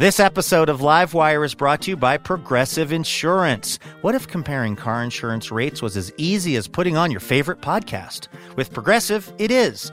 [0.00, 3.78] This episode of Livewire is brought to you by Progressive Insurance.
[4.00, 8.28] What if comparing car insurance rates was as easy as putting on your favorite podcast?
[8.56, 9.92] With Progressive, it is.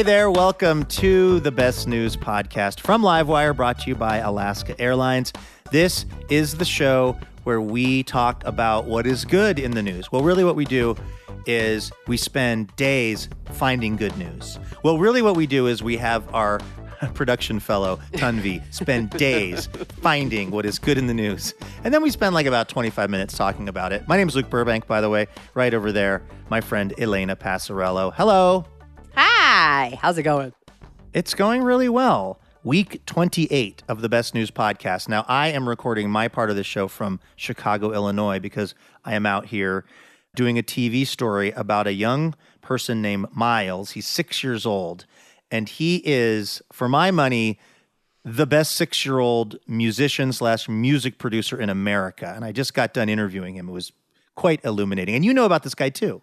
[0.00, 4.74] Hey there, welcome to the Best News Podcast from Livewire, brought to you by Alaska
[4.80, 5.30] Airlines.
[5.72, 10.10] This is the show where we talk about what is good in the news.
[10.10, 10.96] Well, really, what we do
[11.44, 14.58] is we spend days finding good news.
[14.82, 16.62] Well, really, what we do is we have our
[17.12, 19.66] production fellow, Tunvi, spend days
[20.00, 21.52] finding what is good in the news.
[21.84, 24.08] And then we spend like about 25 minutes talking about it.
[24.08, 28.14] My name is Luke Burbank, by the way, right over there, my friend Elena Passarello.
[28.14, 28.64] Hello.
[29.72, 30.52] Hi, how's it going?
[31.12, 32.40] It's going really well.
[32.64, 35.08] Week 28 of the Best News Podcast.
[35.08, 39.26] Now, I am recording my part of the show from Chicago, Illinois, because I am
[39.26, 39.84] out here
[40.34, 43.92] doing a TV story about a young person named Miles.
[43.92, 45.06] He's six years old,
[45.52, 47.60] and he is, for my money,
[48.24, 52.32] the best six year old musician slash music producer in America.
[52.34, 53.68] And I just got done interviewing him.
[53.68, 53.92] It was
[54.34, 55.14] quite illuminating.
[55.14, 56.22] And you know about this guy too.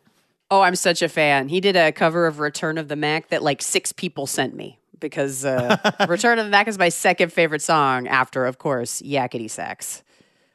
[0.49, 1.49] Oh, I'm such a fan.
[1.49, 4.79] He did a cover of Return of the Mack that like six people sent me
[4.99, 5.77] because uh,
[6.07, 10.03] Return of the Mack is my second favorite song after, of course, Yakety Sax.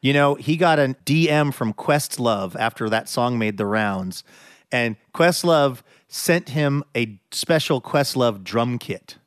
[0.00, 4.24] You know, he got a DM from Questlove after that song made the rounds,
[4.72, 9.18] and Questlove sent him a special Questlove drum kit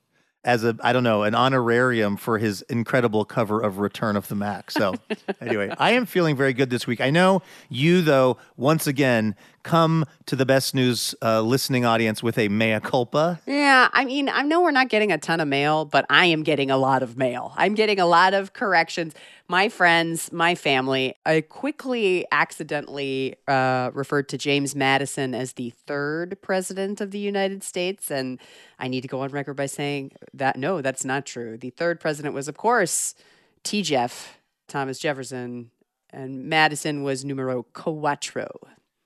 [0.46, 4.36] as a I don't know an honorarium for his incredible cover of Return of the
[4.36, 4.72] Mack.
[4.72, 4.94] So
[5.42, 7.02] anyway, I am feeling very good this week.
[7.02, 12.38] I know you though once again come to the best news uh, listening audience with
[12.38, 13.42] a mea culpa.
[13.46, 16.44] Yeah, I mean I know we're not getting a ton of mail, but I am
[16.44, 17.52] getting a lot of mail.
[17.58, 19.14] I'm getting a lot of corrections.
[19.48, 26.38] My friends, my family, I quickly accidentally uh, referred to James Madison as the third
[26.42, 28.40] president of the United States, and
[28.80, 31.58] I need to go on record by saying that no, that's not true.
[31.58, 33.16] The third president was, of course,
[33.64, 33.82] T.
[33.82, 34.38] Jeff,
[34.68, 35.72] Thomas Jefferson,
[36.12, 38.48] and Madison was numero cuatro.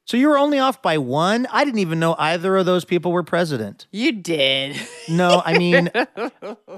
[0.09, 1.47] So you were only off by one?
[1.51, 3.85] I didn't even know either of those people were president.
[3.91, 4.75] You did.
[5.07, 5.91] No, I mean,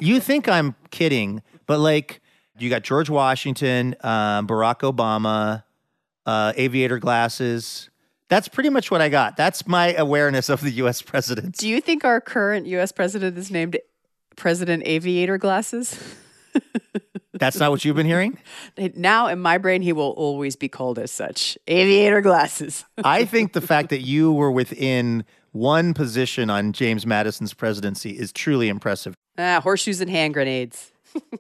[0.01, 2.19] you think I'm kidding, but like,
[2.59, 5.63] you got George Washington, um, Barack Obama,
[6.25, 7.89] uh, aviator glasses.
[8.27, 9.37] That's pretty much what I got.
[9.37, 11.01] That's my awareness of the U.S.
[11.01, 11.57] presidents.
[11.57, 12.91] Do you think our current U.S.
[12.91, 13.77] president is named
[14.35, 15.97] President Aviator Glasses?
[17.41, 18.37] That's not what you've been hearing?
[18.95, 22.85] Now, in my brain, he will always be called as such Aviator Glasses.
[23.03, 28.31] I think the fact that you were within one position on James Madison's presidency is
[28.31, 29.15] truly impressive.
[29.37, 30.91] Ah, horseshoes and hand grenades.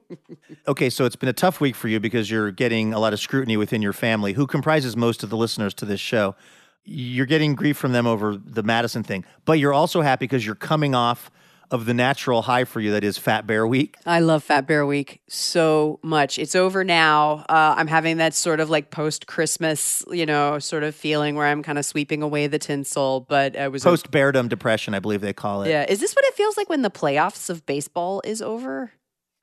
[0.67, 3.19] okay, so it's been a tough week for you because you're getting a lot of
[3.19, 6.35] scrutiny within your family, who comprises most of the listeners to this show.
[6.83, 10.55] You're getting grief from them over the Madison thing, but you're also happy because you're
[10.55, 11.29] coming off
[11.71, 13.95] of the natural high for you that is Fat Bear Week.
[14.05, 16.37] I love Fat Bear Week so much.
[16.37, 17.45] It's over now.
[17.47, 21.47] Uh, I'm having that sort of like post Christmas, you know, sort of feeling where
[21.47, 23.21] I'm kind of sweeping away the tinsel.
[23.21, 25.69] But it was post Beardom depression, I believe they call it.
[25.69, 25.85] Yeah.
[25.87, 28.91] Is this what it feels like when the playoffs of baseball is over?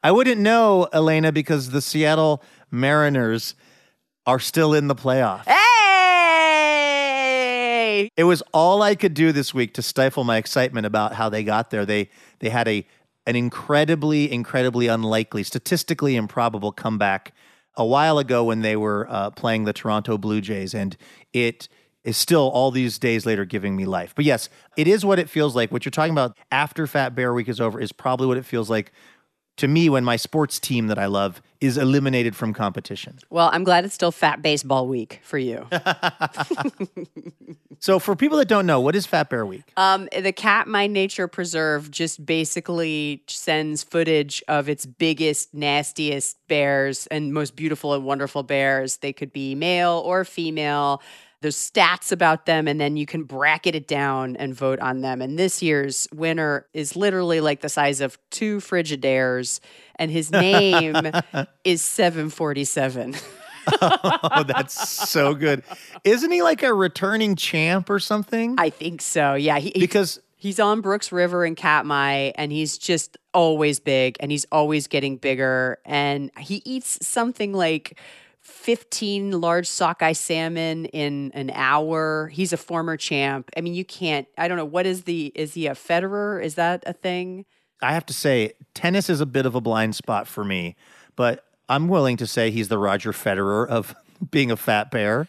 [0.03, 3.55] I wouldn't know, Elena, because the Seattle Mariners
[4.27, 5.49] are still in the playoffs.
[5.49, 5.88] Hey!
[8.17, 11.43] It was all I could do this week to stifle my excitement about how they
[11.45, 11.85] got there.
[11.85, 12.87] They they had a
[13.27, 17.35] an incredibly, incredibly unlikely, statistically improbable comeback
[17.77, 20.97] a while ago when they were uh, playing the Toronto Blue Jays, and
[21.33, 21.69] it
[22.05, 24.15] is still all these days later giving me life.
[24.15, 25.71] But yes, it is what it feels like.
[25.71, 28.71] What you're talking about after Fat Bear Week is over is probably what it feels
[28.71, 28.93] like
[29.59, 33.19] to me when my sports team that I love is eliminated from competition.
[33.31, 35.67] Well, I'm glad it's still Fat Baseball Week for you.
[37.81, 39.63] So for people that don't know, what is Fat Bear Week?
[39.77, 47.07] Um, the Cat Katmai Nature Preserve just basically sends footage of its biggest, nastiest bears
[47.07, 48.97] and most beautiful and wonderful bears.
[48.97, 51.01] They could be male or female.
[51.41, 55.23] There's stats about them, and then you can bracket it down and vote on them.
[55.23, 59.61] And this year's winner is literally like the size of two Frigidaires,
[59.97, 60.97] and his name
[61.65, 63.15] is 747.
[63.83, 65.63] oh, that's so good.
[66.03, 68.57] Isn't he like a returning champ or something?
[68.59, 69.35] I think so.
[69.35, 69.59] Yeah.
[69.59, 74.47] He, because He's on Brooks River in Katmai, and he's just always big, and he's
[74.53, 75.79] always getting bigger.
[75.85, 77.99] And he eats something like
[78.49, 82.29] 15 large sockeye salmon in an hour.
[82.29, 83.51] He's a former champ.
[83.57, 86.43] I mean, you can't, I don't know, what is the, is he a Federer?
[86.43, 87.45] Is that a thing?
[87.83, 90.77] I have to say, tennis is a bit of a blind spot for me,
[91.15, 93.95] but I'm willing to say he's the Roger Federer of
[94.31, 95.29] being a fat bear.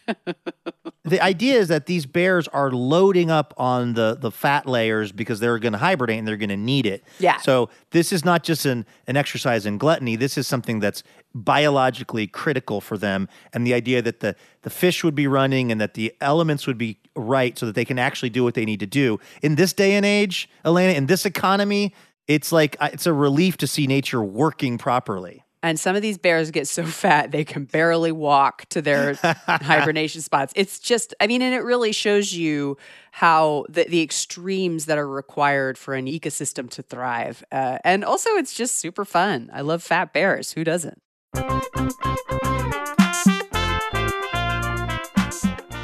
[1.05, 5.39] the idea is that these bears are loading up on the the fat layers because
[5.39, 7.03] they're going to hibernate and they're going to need it.
[7.19, 7.37] Yeah.
[7.37, 10.15] So this is not just an an exercise in gluttony.
[10.15, 11.03] This is something that's
[11.33, 13.27] biologically critical for them.
[13.53, 16.77] And the idea that the the fish would be running and that the elements would
[16.77, 19.73] be right so that they can actually do what they need to do in this
[19.73, 21.93] day and age, Elena, in this economy.
[22.27, 25.43] It's like uh, it's a relief to see nature working properly.
[25.61, 29.13] And some of these bears get so fat they can barely walk to their
[29.47, 30.53] hibernation spots.
[30.55, 32.77] It's just, I mean, and it really shows you
[33.11, 37.43] how the, the extremes that are required for an ecosystem to thrive.
[37.51, 39.49] Uh, and also, it's just super fun.
[39.53, 40.53] I love fat bears.
[40.53, 41.01] Who doesn't?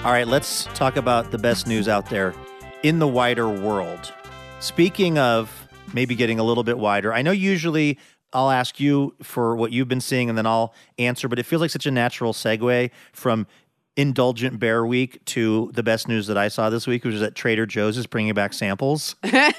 [0.05, 2.35] All right, let's talk about the best news out there
[2.83, 4.13] in the wider world.
[4.59, 7.97] Speaking of maybe getting a little bit wider, I know usually
[8.35, 11.61] I'll ask you for what you've been seeing and then I'll answer, but it feels
[11.61, 13.47] like such a natural segue from
[13.95, 17.33] indulgent bear week to the best news that I saw this week, which is that
[17.33, 19.15] Trader Joe's is bringing back samples.
[19.23, 19.53] I'm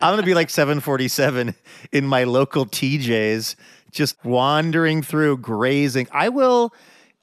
[0.00, 1.54] going to be like 747
[1.92, 3.54] in my local TJ's,
[3.90, 6.08] just wandering through, grazing.
[6.12, 6.72] I will,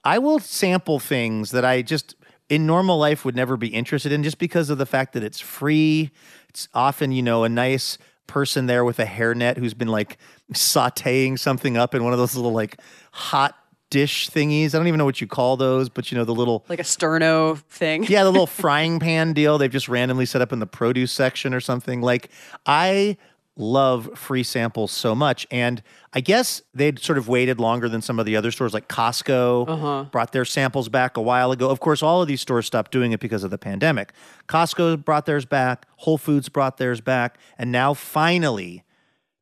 [0.04, 2.14] I will sample things that I just
[2.48, 5.40] in normal life would never be interested in, just because of the fact that it's
[5.40, 6.10] free.
[6.48, 7.98] It's often, you know, a nice
[8.30, 10.16] person there with a hairnet who's been like
[10.54, 12.78] sauteing something up in one of those little like
[13.12, 13.54] hot
[13.90, 14.72] dish thingies.
[14.74, 16.84] I don't even know what you call those, but you know the little Like a
[16.84, 18.04] sterno thing.
[18.04, 21.52] yeah, the little frying pan deal they've just randomly set up in the produce section
[21.52, 22.00] or something.
[22.00, 22.30] Like
[22.66, 23.16] I
[23.60, 28.18] love free samples so much and I guess they'd sort of waited longer than some
[28.18, 30.04] of the other stores like Costco uh-huh.
[30.10, 31.70] brought their samples back a while ago.
[31.70, 34.12] Of course, all of these stores stopped doing it because of the pandemic.
[34.48, 38.82] Costco brought theirs back, Whole Foods brought theirs back, and now finally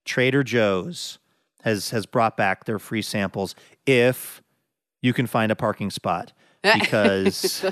[0.04, 1.18] Trader Joe's
[1.62, 3.54] has has brought back their free samples
[3.86, 4.42] if
[5.00, 6.32] you can find a parking spot
[6.62, 7.64] because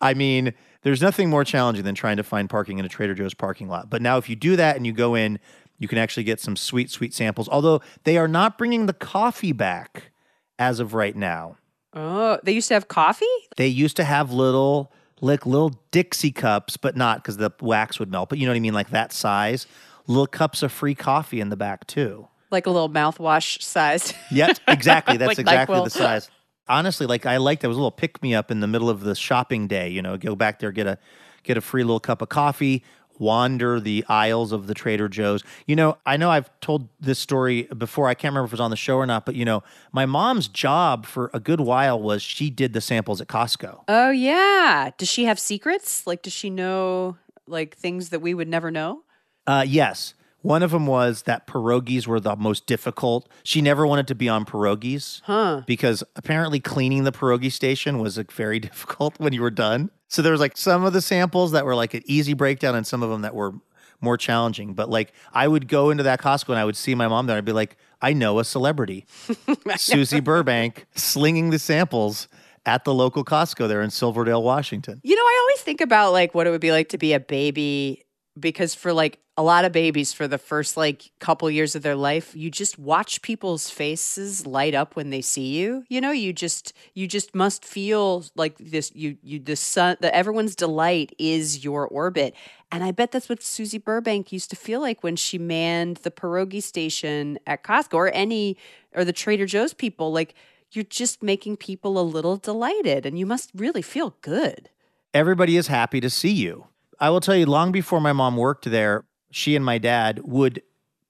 [0.00, 0.52] I mean,
[0.84, 3.90] there's nothing more challenging than trying to find parking in a Trader Joe's parking lot.
[3.90, 5.40] But now if you do that and you go in,
[5.78, 7.48] you can actually get some sweet sweet samples.
[7.48, 10.12] Although they are not bringing the coffee back
[10.58, 11.56] as of right now.
[11.92, 13.26] Oh, they used to have coffee?
[13.56, 18.10] They used to have little like little Dixie cups, but not because the wax would
[18.10, 18.28] melt.
[18.28, 19.66] But you know what I mean, like that size.
[20.06, 22.28] Little cups of free coffee in the back too.
[22.50, 24.12] Like a little mouthwash size.
[24.30, 25.16] Yep, exactly.
[25.18, 25.84] That's Like exactly NyQuil.
[25.84, 26.30] the size.
[26.68, 29.00] Honestly, like I liked that was a little pick me up in the middle of
[29.00, 29.88] the shopping day.
[29.88, 30.98] You know, go back there, get a
[31.42, 32.82] get a free little cup of coffee,
[33.18, 35.42] wander the aisles of the Trader Joe's.
[35.66, 38.08] You know, I know I've told this story before.
[38.08, 39.62] I can't remember if it was on the show or not, but you know,
[39.92, 43.84] my mom's job for a good while was she did the samples at Costco.
[43.88, 44.90] oh, yeah.
[44.96, 46.06] Does she have secrets?
[46.06, 49.02] Like, does she know like things that we would never know?
[49.46, 50.14] Uh, yes.
[50.44, 53.28] One of them was that pierogies were the most difficult.
[53.44, 55.62] She never wanted to be on pierogies Huh.
[55.66, 59.90] because apparently cleaning the pierogi station was like, very difficult when you were done.
[60.08, 62.86] So there was like some of the samples that were like an easy breakdown and
[62.86, 63.54] some of them that were
[64.02, 64.74] more challenging.
[64.74, 67.38] But like I would go into that Costco and I would see my mom there.
[67.38, 69.06] I'd be like, I know a celebrity,
[69.76, 72.28] Susie Burbank, slinging the samples
[72.66, 75.00] at the local Costco there in Silverdale, Washington.
[75.02, 77.20] You know, I always think about like what it would be like to be a
[77.20, 78.03] baby
[78.38, 81.96] because for like a lot of babies for the first like couple years of their
[81.96, 85.84] life, you just watch people's faces light up when they see you.
[85.88, 90.14] You know, you just you just must feel like this you you the sun the
[90.14, 92.34] everyone's delight is your orbit.
[92.70, 96.10] And I bet that's what Susie Burbank used to feel like when she manned the
[96.10, 98.56] pierogi station at Costco or any
[98.94, 100.34] or the Trader Joe's people like
[100.72, 104.70] you're just making people a little delighted and you must really feel good.
[105.12, 106.66] everybody is happy to see you.
[107.00, 110.62] I will tell you, long before my mom worked there, she and my dad would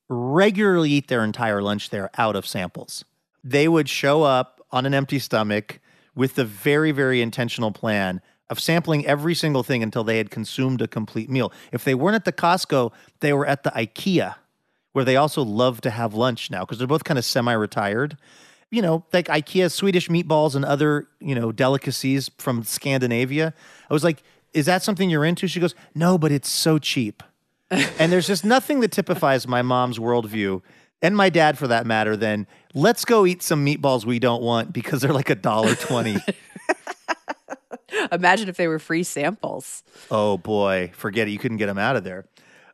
[0.09, 3.05] regularly eat their entire lunch there out of samples.
[3.43, 5.81] They would show up on an empty stomach
[6.15, 10.83] with the very, very intentional plan of sampling every single thing until they had consumed
[10.83, 11.53] a complete meal.
[11.73, 14.35] If they weren't at the Costco, they were at the IKEA,
[14.93, 18.17] where they also love to have lunch now because they're both kind of semi retired.
[18.71, 23.55] You know, like IKEA Swedish meatballs and other, you know, delicacies from Scandinavia.
[23.89, 24.23] I was like,
[24.55, 25.47] is that something you're into?
[25.49, 27.23] She goes, no, but it's so cheap.
[27.71, 30.63] and there's just nothing that typifies my mom's worldview
[31.03, 34.73] and my dad for that matter than let's go eat some meatballs we don't want
[34.73, 36.17] because they're like a dollar twenty.
[38.13, 39.83] Imagine if they were free samples.
[40.11, 41.33] oh boy, forget it.
[41.33, 42.27] You couldn't get them out of there.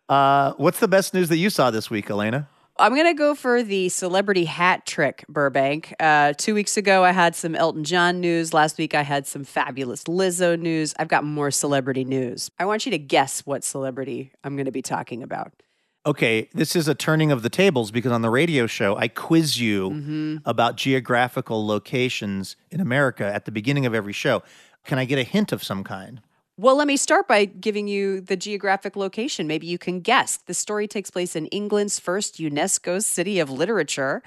[0.09, 2.49] Uh, what's the best news that you saw this week, Elena?
[2.81, 5.95] I'm going to go for the celebrity hat trick, Burbank.
[6.01, 8.55] Uh, two weeks ago, I had some Elton John news.
[8.55, 10.95] Last week, I had some fabulous Lizzo news.
[10.99, 12.51] I've got more celebrity news.
[12.59, 15.53] I want you to guess what celebrity I'm going to be talking about.
[16.07, 19.61] Okay, this is a turning of the tables because on the radio show, I quiz
[19.61, 24.43] you about geographical locations in America at the beginning of every show.
[24.87, 26.23] Can I get a hint of some kind?
[26.61, 29.47] Well, let me start by giving you the geographic location.
[29.47, 30.37] Maybe you can guess.
[30.37, 34.23] The story takes place in England's first UNESCO city of literature.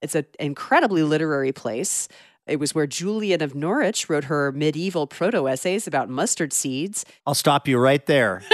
[0.00, 2.06] It's an incredibly literary place.
[2.46, 7.04] It was where Julian of Norwich wrote her medieval proto essays about mustard seeds.
[7.26, 8.44] I'll stop you right there.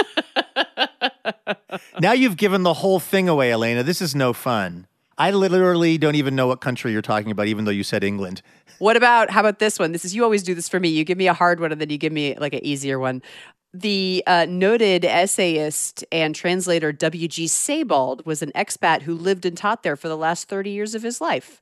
[1.99, 3.83] now you've given the whole thing away, Elena.
[3.83, 4.87] This is no fun.
[5.19, 8.41] I literally don't even know what country you're talking about, even though you said England.
[8.79, 9.91] What about how about this one?
[9.91, 10.87] This is you always do this for me.
[10.87, 13.21] You give me a hard one and then you give me like an easier one.
[13.73, 17.47] The uh, noted essayist and translator W.G.
[17.47, 21.03] Sebald was an expat who lived and taught there for the last 30 years of
[21.03, 21.61] his life.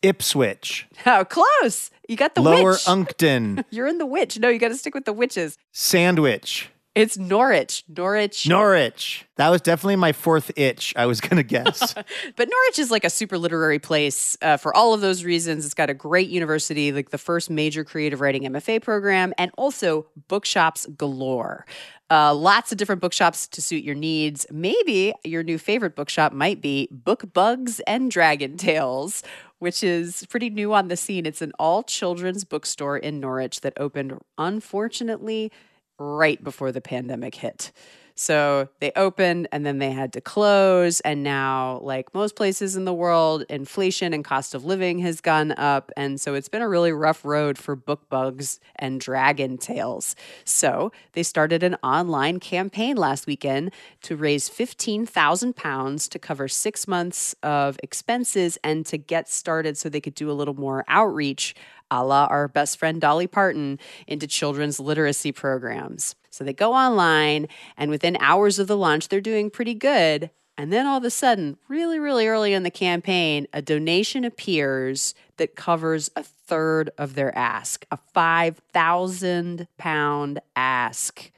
[0.00, 1.90] Ipswich, How close!
[2.08, 2.50] You got the witch.
[2.50, 2.88] Lower witch.
[2.88, 4.38] Uncton, You're in the witch.
[4.38, 5.58] No, you got to stick with the witches.
[5.72, 7.84] Sandwich, It's Norwich.
[7.88, 8.48] Norwich.
[8.48, 9.24] Norwich.
[9.36, 11.94] That was definitely my fourth itch I was going to guess.
[12.36, 15.64] But Norwich is like a super literary place uh, for all of those reasons.
[15.64, 20.06] It's got a great university, like the first major creative writing MFA program, and also
[20.26, 21.66] bookshops galore.
[22.10, 24.44] Uh, lots of different bookshops to suit your needs.
[24.50, 29.22] Maybe your new favorite bookshop might be Book Bugs and Dragon Tales,
[29.60, 31.26] which is pretty new on the scene.
[31.26, 35.52] It's an all children's bookstore in Norwich that opened, unfortunately,
[35.98, 37.72] right before the pandemic hit.
[38.18, 40.98] So they opened and then they had to close.
[41.00, 45.52] And now, like most places in the world, inflation and cost of living has gone
[45.52, 45.92] up.
[45.96, 50.16] And so it's been a really rough road for book bugs and dragon tales.
[50.44, 57.36] So they started an online campaign last weekend to raise £15,000 to cover six months
[57.44, 61.54] of expenses and to get started so they could do a little more outreach
[61.90, 66.14] a la our best friend Dolly Parton, into children's literacy programs.
[66.30, 70.30] So they go online, and within hours of the launch, they're doing pretty good.
[70.56, 75.14] And then all of a sudden, really, really early in the campaign, a donation appears
[75.36, 81.30] that covers a third of their ask, a 5,000 pound ask.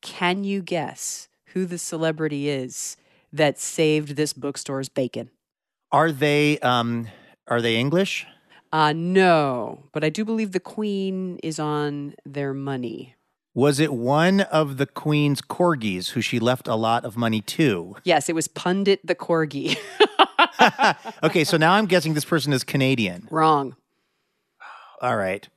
[0.00, 2.96] Can you guess who the celebrity is
[3.32, 5.30] that saved this bookstore's bacon?
[5.92, 7.06] are they um
[7.46, 8.26] are they English?
[8.72, 13.14] Uh, no, but I do believe the queen is on their money.
[13.54, 17.96] Was it one of the queen's corgis who she left a lot of money to?
[18.02, 19.76] Yes, it was Pundit the Corgi.
[21.22, 23.28] Okay, so now I'm guessing this person is Canadian.
[23.30, 23.76] Wrong.
[25.00, 25.48] All right.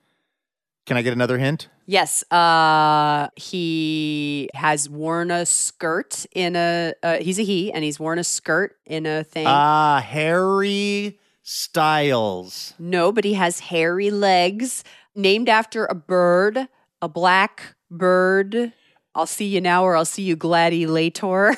[0.85, 1.67] Can I get another hint?
[1.87, 6.93] Yes, uh, he has worn a skirt in a.
[7.03, 9.45] Uh, he's a he, and he's worn a skirt in a thing.
[9.47, 12.73] Ah, Harry Styles.
[12.79, 14.83] no, but he has hairy legs,
[15.13, 16.67] named after a bird,
[17.03, 18.73] a black bird.
[19.13, 21.55] I'll see you now, or I'll see you gladiator.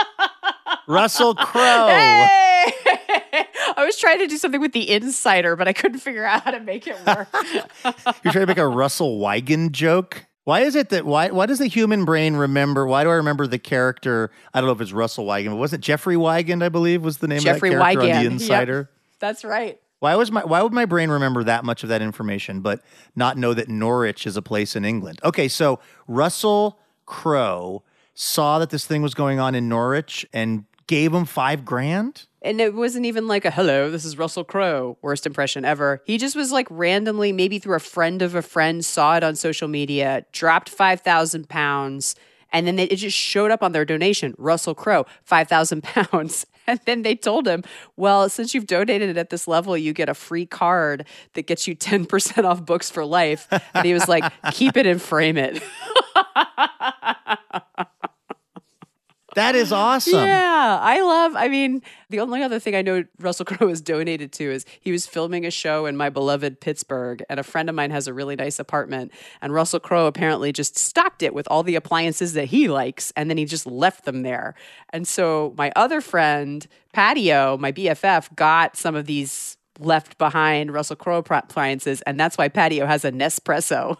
[0.88, 1.86] Russell Crowe.
[1.88, 2.72] Hey!
[3.76, 6.50] I was trying to do something with the insider, but I couldn't figure out how
[6.50, 7.28] to make it work.
[8.24, 10.26] You're trying to make a Russell Wigand joke?
[10.44, 13.46] Why is it that why why does the human brain remember why do I remember
[13.46, 17.02] the character I don't know if it's Russell Wigand, but wasn't Jeffrey Wigand, I believe,
[17.02, 18.36] was the name Jeffrey of that character on.
[18.36, 18.88] The Yep.
[19.18, 19.80] That's right.
[20.00, 22.82] Why was my why would my brain remember that much of that information, but
[23.16, 25.18] not know that Norwich is a place in England?
[25.24, 27.82] Okay, so Russell Crowe
[28.14, 32.26] saw that this thing was going on in Norwich and gave him five grand.
[32.42, 36.02] And it wasn't even like a hello, this is Russell Crowe, worst impression ever.
[36.04, 39.34] He just was like randomly, maybe through a friend of a friend, saw it on
[39.34, 42.14] social media, dropped 5,000 pounds,
[42.52, 46.44] and then it just showed up on their donation Russell Crowe, 5,000 pounds.
[46.74, 47.62] And then they told him,
[47.96, 51.68] well, since you've donated it at this level, you get a free card that gets
[51.68, 53.46] you 10% off books for life.
[53.74, 55.62] And he was like, keep it and frame it.
[59.34, 60.24] That is awesome.
[60.26, 61.34] Yeah, I love.
[61.36, 64.92] I mean, the only other thing I know Russell Crowe was donated to is he
[64.92, 68.14] was filming a show in my beloved Pittsburgh, and a friend of mine has a
[68.14, 69.12] really nice apartment,
[69.42, 73.28] and Russell Crowe apparently just stocked it with all the appliances that he likes, and
[73.28, 74.54] then he just left them there.
[74.90, 80.96] And so my other friend, Patio, my BFF, got some of these left behind Russell
[80.96, 83.96] Crowe appliances, and that's why Patio has a Nespresso.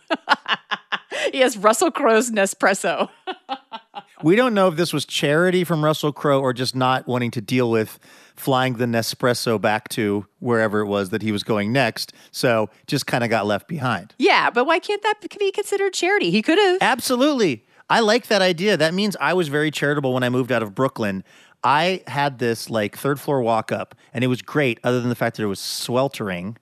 [1.32, 3.08] he has Russell Crowe's Nespresso.
[4.22, 7.40] we don't know if this was charity from Russell Crowe or just not wanting to
[7.40, 7.98] deal with
[8.36, 12.12] flying the Nespresso back to wherever it was that he was going next.
[12.30, 14.14] So just kind of got left behind.
[14.18, 16.30] Yeah, but why can't that be considered charity?
[16.30, 16.78] He could have.
[16.80, 17.64] Absolutely.
[17.90, 18.76] I like that idea.
[18.76, 21.22] That means I was very charitable when I moved out of Brooklyn.
[21.62, 25.14] I had this like third floor walk up, and it was great, other than the
[25.14, 26.56] fact that it was sweltering.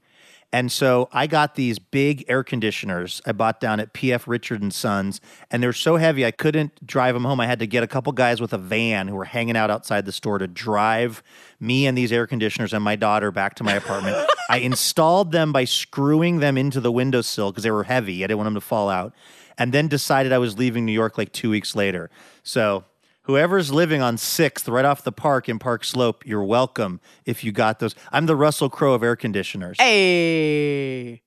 [0.53, 4.73] And so I got these big air conditioners I bought down at PC Richard and
[4.73, 7.41] Sons, and they're so heavy I couldn't drive them home.
[7.41, 10.05] I had to get a couple guys with a van who were hanging out outside
[10.05, 11.23] the store to drive
[11.59, 14.17] me and these air conditioners and my daughter back to my apartment.
[14.51, 18.23] I installed them by screwing them into the windowsill because they were heavy.
[18.23, 19.15] I didn't want them to fall out.
[19.57, 22.11] And then decided I was leaving New York like two weeks later.
[22.43, 22.85] So
[23.27, 27.53] Whoever's living on 6th, right off the park in Park Slope, you're welcome if you
[27.53, 27.95] got those.
[28.11, 29.77] I'm the Russell Crowe of air conditioners.
[29.79, 31.23] Hey.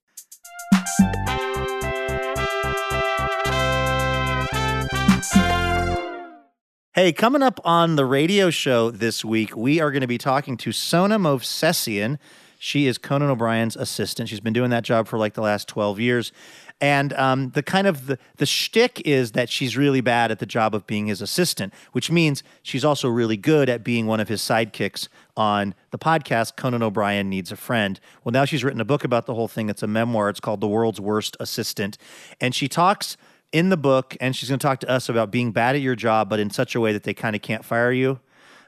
[6.94, 10.58] Hey, coming up on the radio show this week, we are going to be talking
[10.58, 12.18] to Sona Movsesian.
[12.60, 14.28] She is Conan O'Brien's assistant.
[14.28, 16.34] She's been doing that job for like the last 12 years.
[16.82, 20.46] And um, the kind of the, the shtick is that she's really bad at the
[20.46, 24.28] job of being his assistant, which means she's also really good at being one of
[24.28, 28.00] his sidekicks on the podcast Conan O'Brien Needs a Friend.
[28.24, 29.70] Well, now she's written a book about the whole thing.
[29.70, 30.30] It's a memoir.
[30.30, 31.98] It's called The World's Worst Assistant.
[32.42, 33.16] And she talks
[33.54, 35.96] in the book, and she's going to talk to us about being bad at your
[35.96, 38.20] job, but in such a way that they kind of can't fire you.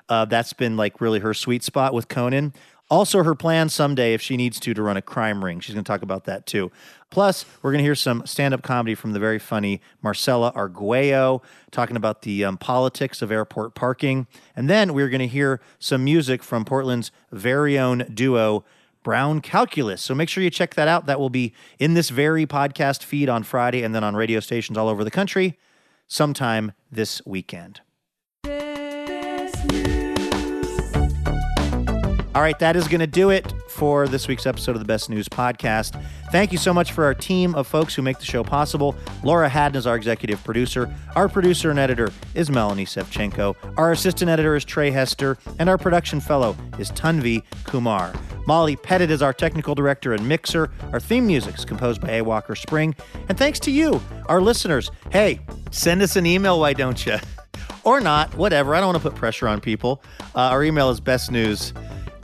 [0.08, 2.54] Uh, that's been like really her sweet spot with Conan.
[2.90, 5.60] Also, her plan someday, if she needs to, to run a crime ring.
[5.60, 6.72] She's going to talk about that too.
[7.10, 11.42] Plus, we're going to hear some stand up comedy from the very funny Marcella Arguello
[11.72, 14.26] talking about the um, politics of airport parking.
[14.56, 18.64] And then we're going to hear some music from Portland's very own duo,
[19.04, 20.02] Brown Calculus.
[20.02, 21.06] So make sure you check that out.
[21.08, 24.78] That will be in this very podcast feed on Friday and then on radio stations
[24.78, 25.58] all over the country
[26.08, 27.82] sometime this weekend.
[32.38, 35.10] All right, that is going to do it for this week's episode of the Best
[35.10, 36.00] News Podcast.
[36.32, 38.96] Thank you so much for our team of folks who make the show possible.
[39.24, 40.94] Laura Haddon is our executive producer.
[41.16, 43.56] Our producer and editor is Melanie Sevcenko.
[43.76, 45.40] Our assistant editor is Trey Hester.
[45.58, 48.14] And our production fellow is Tunvi Kumar.
[48.46, 50.70] Molly Pettit is our technical director and mixer.
[50.94, 52.22] Our theme music is composed by A.
[52.22, 52.94] Walker Spring.
[53.30, 54.92] And thanks to you, our listeners.
[55.12, 55.40] Hey,
[55.72, 57.18] send us an email, why don't you?
[57.84, 58.76] or not, whatever.
[58.76, 60.04] I don't want to put pressure on people.
[60.36, 61.74] Uh, our email is bestnews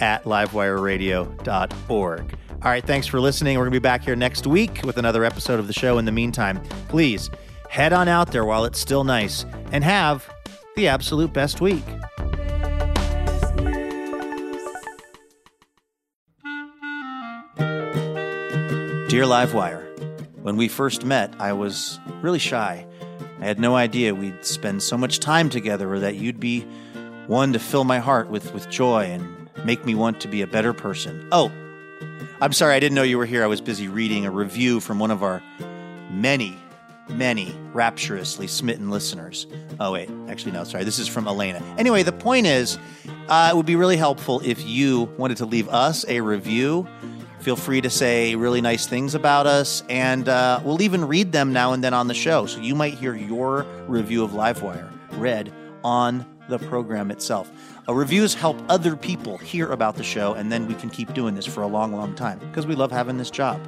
[0.03, 2.37] at livewireradio.org.
[2.51, 3.57] All right, thanks for listening.
[3.57, 5.97] We're going to be back here next week with another episode of the show.
[5.97, 7.29] In the meantime, please
[7.69, 10.29] head on out there while it's still nice and have
[10.75, 11.85] the absolute best week.
[19.07, 19.87] Dear Livewire,
[20.41, 22.85] when we first met, I was really shy.
[23.39, 26.65] I had no idea we'd spend so much time together or that you'd be
[27.27, 30.47] one to fill my heart with, with joy and make me want to be a
[30.47, 31.27] better person.
[31.31, 31.51] Oh,
[32.41, 33.43] I'm sorry, I didn't know you were here.
[33.43, 35.41] I was busy reading a review from one of our
[36.09, 36.57] many,
[37.09, 39.47] many rapturously smitten listeners.
[39.79, 40.83] Oh, wait, actually, no, sorry.
[40.83, 41.63] This is from Elena.
[41.77, 42.77] Anyway, the point is,
[43.29, 46.87] uh, it would be really helpful if you wanted to leave us a review.
[47.39, 51.51] Feel free to say really nice things about us, and uh, we'll even read them
[51.51, 52.45] now and then on the show.
[52.45, 55.51] So you might hear your review of Livewire read
[55.83, 57.51] on the program itself.
[57.87, 61.35] Uh, reviews help other people hear about the show, and then we can keep doing
[61.35, 63.59] this for a long, long time because we love having this job.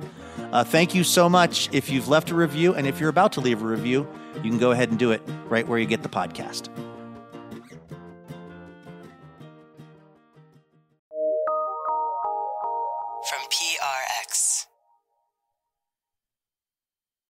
[0.52, 1.70] Uh, thank you so much.
[1.74, 4.58] If you've left a review, and if you're about to leave a review, you can
[4.58, 6.70] go ahead and do it right where you get the podcast.